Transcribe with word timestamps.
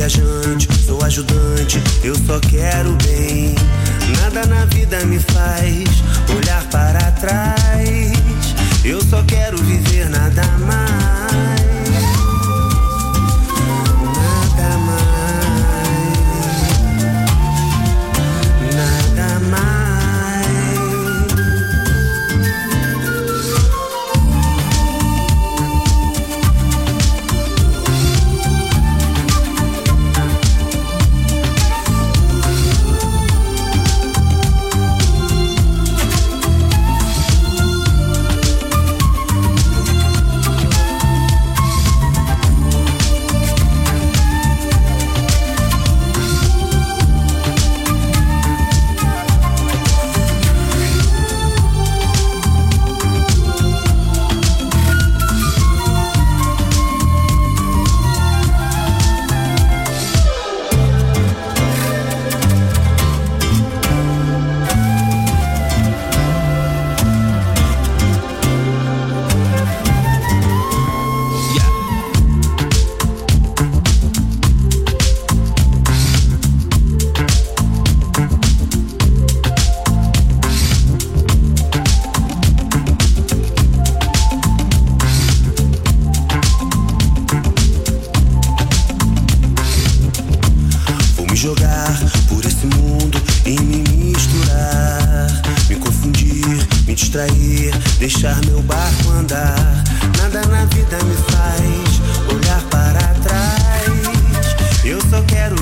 viajante, 0.00 0.66
sou 0.86 1.04
ajudante, 1.04 1.82
eu 2.02 2.14
só 2.14 2.40
quero 2.40 2.96
bem. 3.04 3.54
Nada 4.22 4.46
na 4.46 4.64
vida 4.64 5.04
me 5.04 5.18
faz 5.18 5.84
olhar 6.34 6.64
para 6.70 7.12
trás. 7.12 8.12
Eu 8.82 9.02
só 9.04 9.22
quero 9.24 9.58
viver 9.58 10.08
nada 10.08 10.42
mais. 10.66 11.19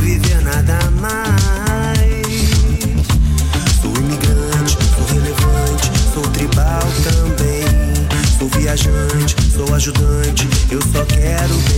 Viver 0.09 0.41
nada 0.41 0.79
mais. 1.03 1.99
Sou 3.83 3.95
imigrante, 3.95 4.79
sou 4.97 5.07
relevante, 5.15 5.91
sou 6.15 6.23
tribal 6.33 6.88
também. 7.05 7.65
Sou 8.38 8.49
viajante, 8.49 9.37
sou 9.55 9.75
ajudante, 9.75 10.49
eu 10.71 10.81
só 10.81 11.05
quero 11.05 11.55
bem. 11.69 11.77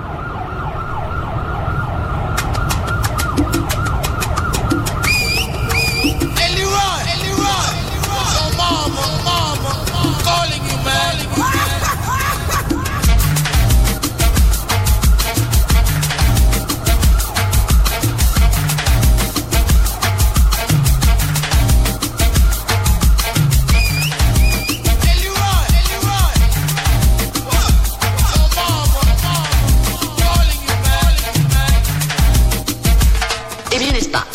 Eh 33.73 33.79
bien, 33.79 33.91
n'est-ce 33.93 34.09
pas? 34.09 34.25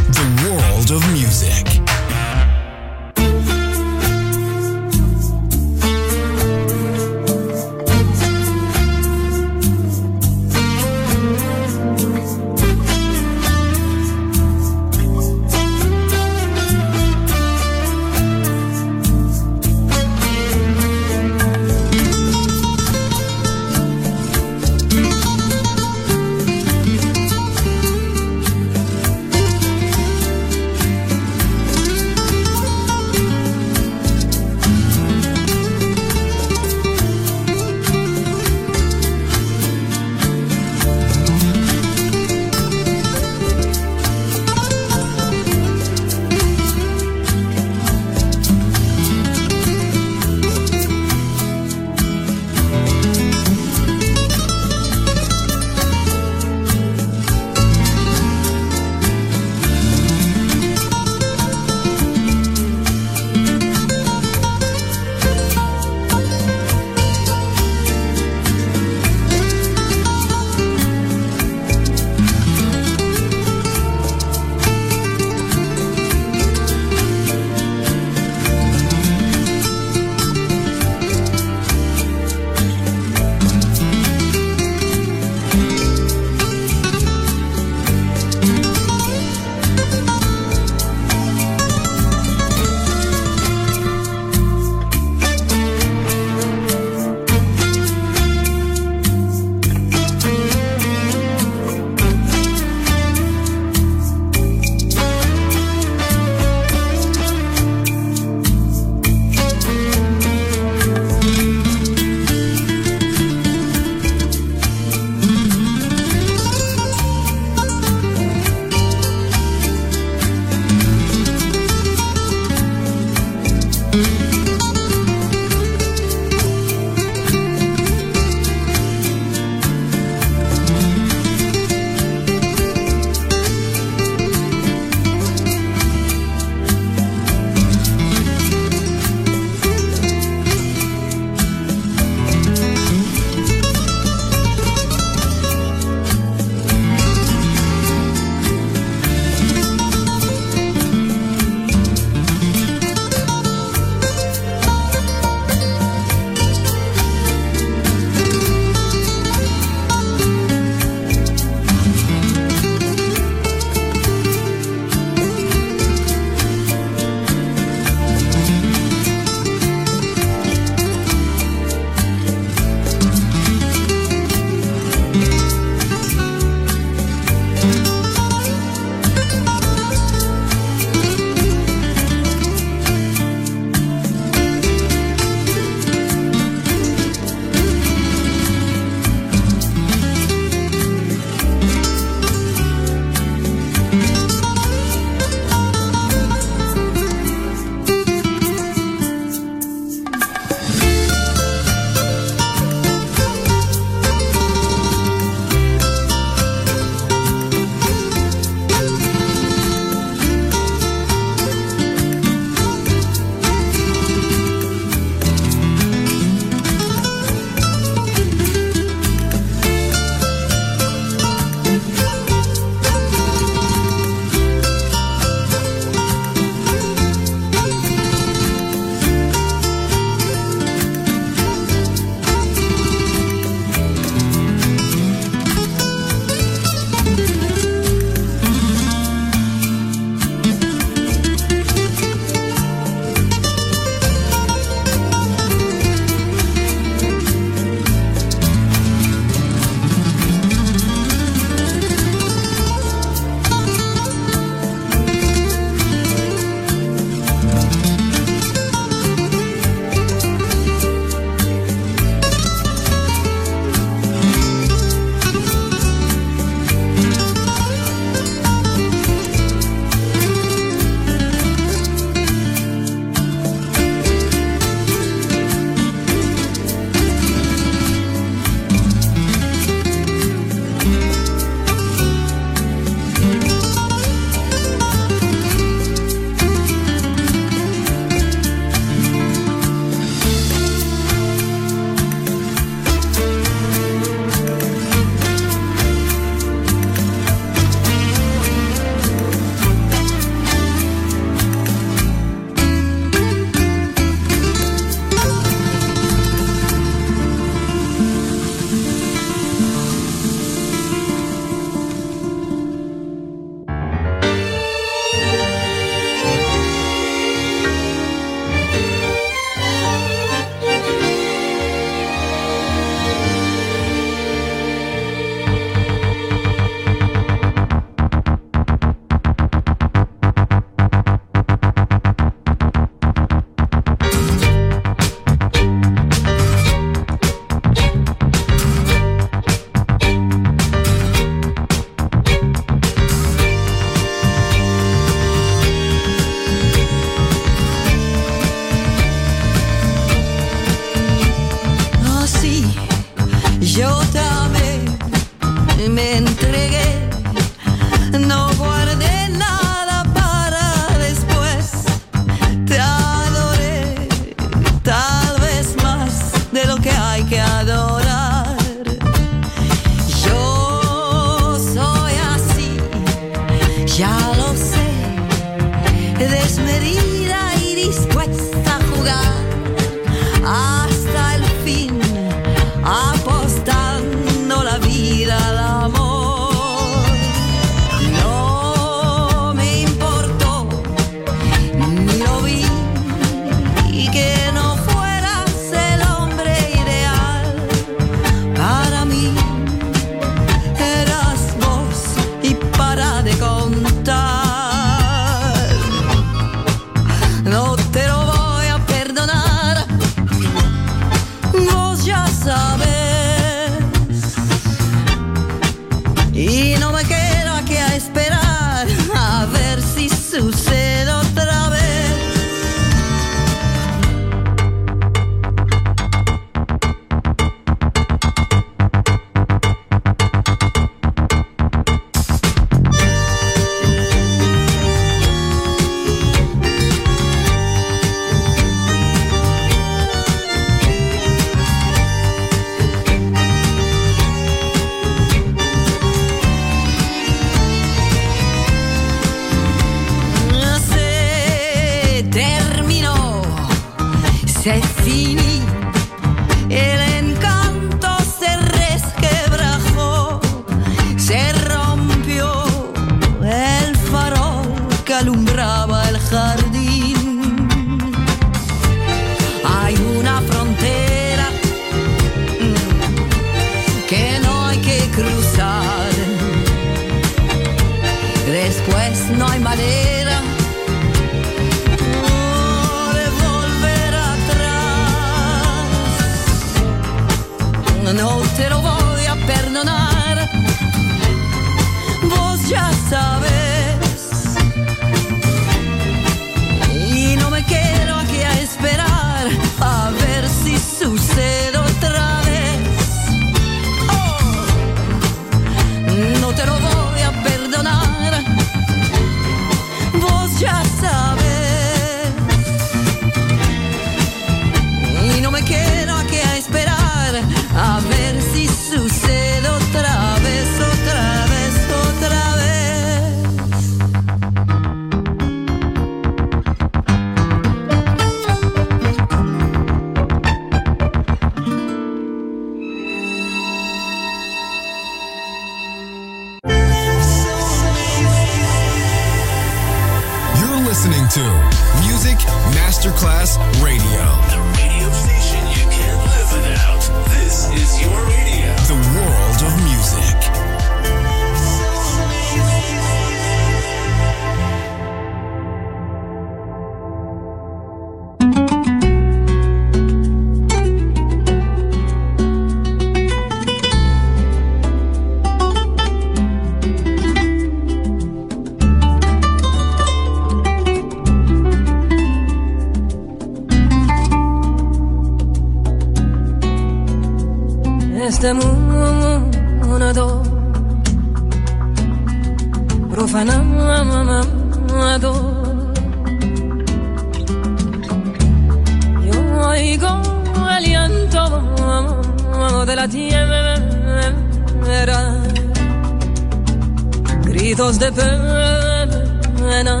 de 597.74 598.12
pena 598.12 600.00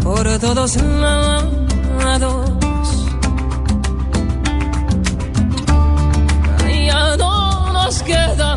por 0.00 0.38
todos 0.38 0.76
lados. 0.76 2.52
Ya 6.86 7.16
no 7.16 7.72
nos 7.72 8.02
queda 8.04 8.56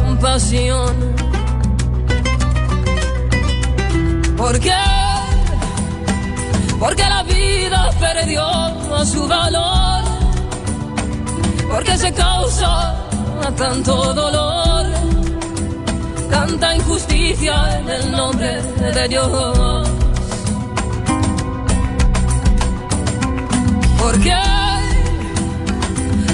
compasión. 0.00 0.96
¿Por 4.38 4.58
qué? 4.58 4.72
Porque 6.80 7.02
la 7.02 7.22
vida 7.24 7.90
perdió 8.00 8.42
a 8.42 9.04
su 9.04 9.28
valor. 9.28 10.02
Porque 11.70 11.98
se 11.98 12.10
causa 12.14 13.01
tanto 13.50 14.14
dolor, 14.14 14.86
tanta 16.30 16.76
injusticia 16.76 17.78
en 17.78 17.90
el 17.90 18.12
nombre 18.12 18.62
de 18.62 19.08
Dios. 19.08 19.88
¿Por 23.98 24.20
qué? 24.20 24.36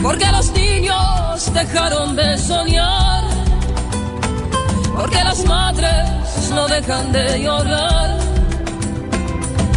Porque 0.03 0.27
los 0.31 0.53
niños 0.53 1.53
dejaron 1.55 2.15
de 2.15 2.37
soñar, 2.39 3.25
porque 4.95 5.25
las 5.25 5.45
madres 5.47 6.51
no 6.55 6.69
dejan 6.69 7.11
de 7.13 7.43
llorar. 7.43 8.19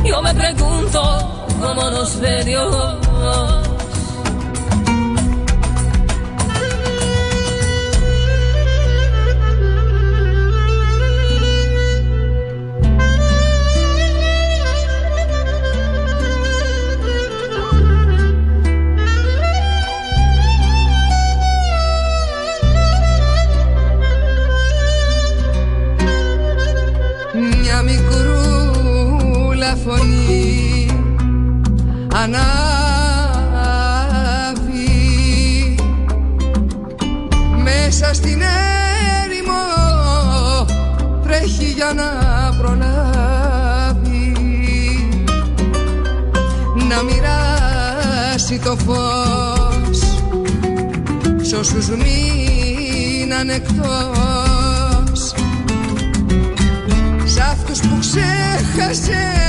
Yo 0.03 0.21
me 0.21 0.34
pregunto 0.34 1.01
cómo 1.61 1.89
nos 1.89 2.19
ve 2.19 2.43
Dios. 2.43 3.61
το 48.72 48.78
φως 48.78 49.99
Σ' 51.41 51.53
όσους 51.53 51.88
μείναν 51.89 53.49
εκτός. 53.49 55.34
Σ' 57.26 57.39
αυτούς 57.39 57.80
που 57.80 57.97
ξέχασες 57.99 59.40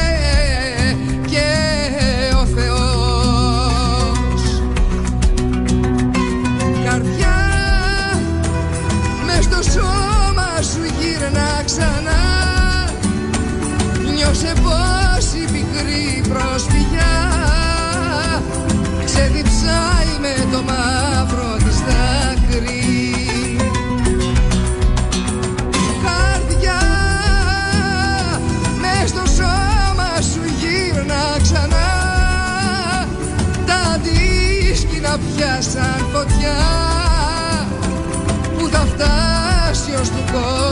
του 40.02 40.24
κόσμου 40.32 40.71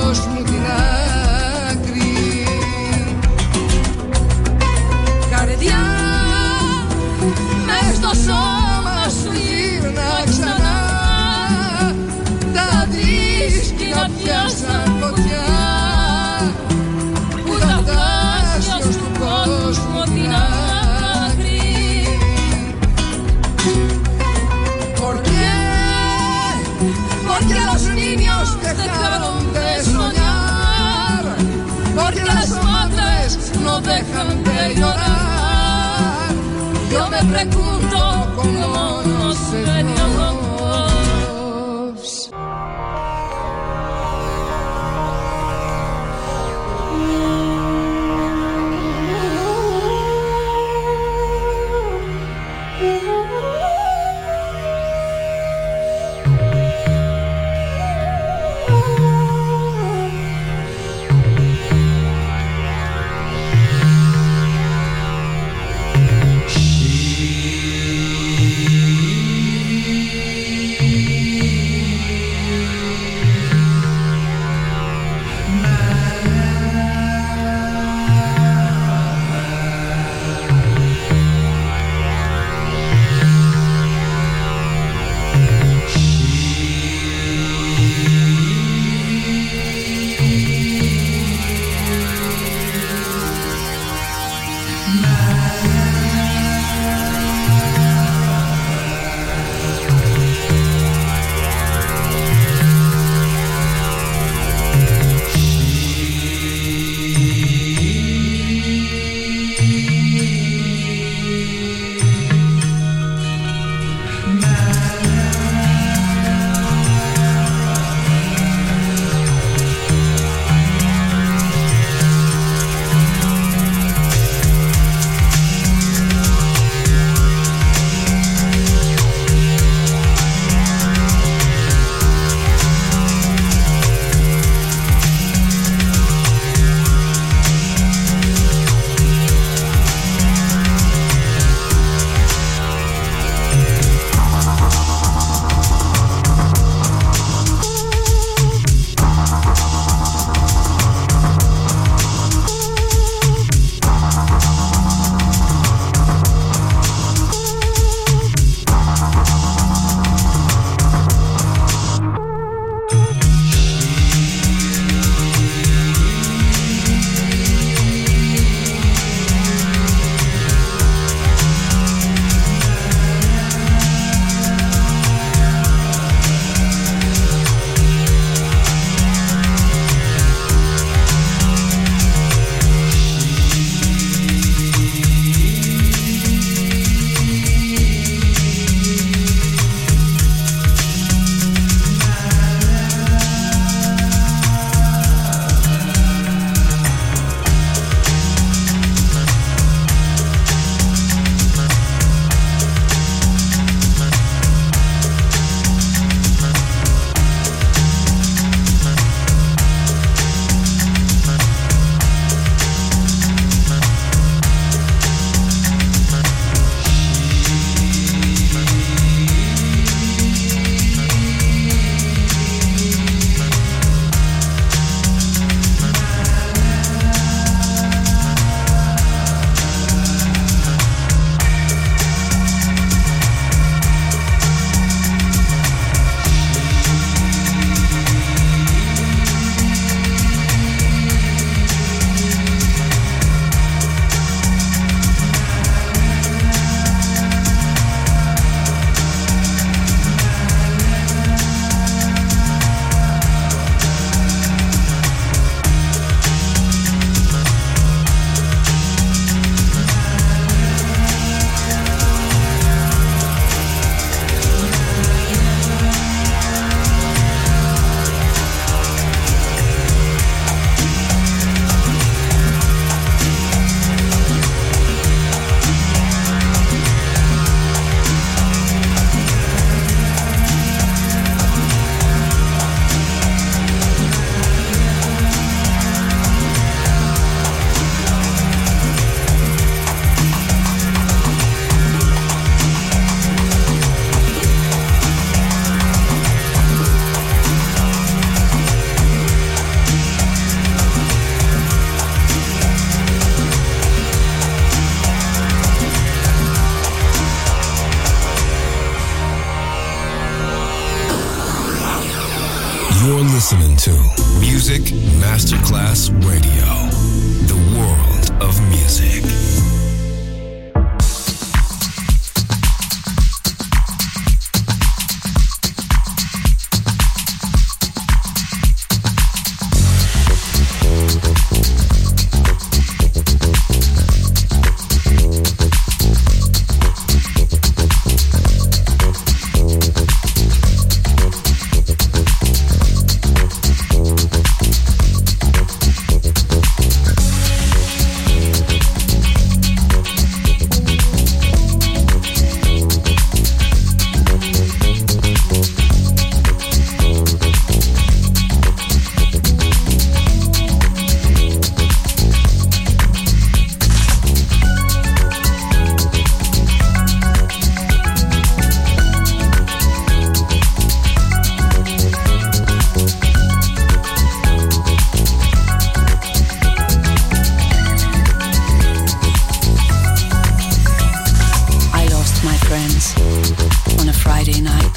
Friday 384.22 384.60
night. 384.60 384.94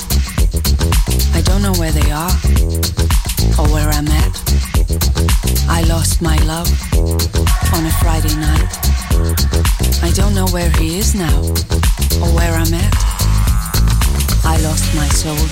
I 1.33 1.41
don't 1.41 1.61
know 1.61 1.73
where 1.73 1.91
they 1.91 2.09
are 2.11 2.35
or 3.59 3.67
where 3.73 3.89
I'm 3.89 4.07
at. 4.07 4.33
I 5.69 5.83
lost 5.87 6.21
my 6.21 6.37
love 6.45 6.69
on 7.73 7.85
a 7.85 7.93
Friday 8.01 8.35
night. 8.35 8.69
I 10.03 10.11
don't 10.15 10.35
know 10.35 10.47
where 10.47 10.69
he 10.77 10.97
is 10.97 11.15
now 11.15 11.39
or 12.21 12.29
where 12.37 12.53
I'm 12.53 12.73
at. 12.73 12.93
I 14.45 14.57
lost 14.61 14.93
my 14.95 15.07
soul 15.07 15.43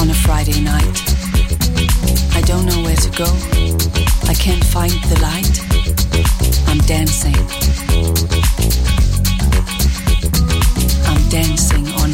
on 0.00 0.10
a 0.10 0.14
Friday 0.26 0.60
night. 0.60 0.94
I 2.34 2.42
don't 2.42 2.66
know 2.66 2.82
where 2.82 2.96
to 2.96 3.10
go. 3.10 3.30
I 4.28 4.34
can't 4.34 4.64
find 4.64 4.92
the 5.10 5.18
light. 5.22 5.54
I'm 6.68 6.78
dancing. 6.86 7.36
I'm 11.06 11.28
dancing 11.28 11.86
on 12.02 12.13